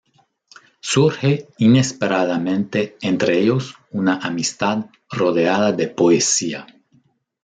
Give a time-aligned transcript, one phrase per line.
[0.81, 6.65] Surge inesperadamente entre ellos una amistad rodeada de poesía.